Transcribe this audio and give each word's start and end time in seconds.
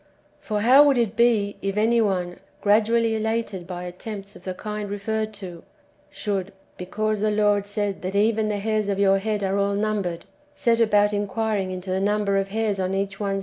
For 0.39 0.61
how 0.61 0.83
would 0.87 0.97
it 0.97 1.15
be, 1.15 1.57
if 1.61 1.77
any 1.77 2.01
one, 2.01 2.37
gradually 2.59 3.15
elated 3.15 3.67
by 3.67 3.83
attempts 3.83 4.35
of 4.35 4.45
the 4.45 4.55
kind 4.55 4.89
referred 4.89 5.31
to, 5.35 5.61
should, 6.09 6.51
because 6.75 7.19
the 7.19 7.29
Lord 7.29 7.67
said 7.67 8.01
that 8.01 8.15
"even 8.15 8.49
the 8.49 8.57
hairs 8.57 8.89
of 8.89 8.97
your 8.97 9.19
head 9.19 9.43
are 9.43 9.59
all 9.59 9.75
numbered,"^ 9.75 10.23
set 10.55 10.79
about 10.79 11.13
inquiring 11.13 11.69
into 11.69 11.91
the 11.91 12.01
number 12.01 12.37
of 12.37 12.47
hairs 12.47 12.79
on 12.79 12.95
each 12.95 13.19
one's 13.19 13.31
^ 13.33 13.33
1 13.33 13.33
Cor. 13.33 13.39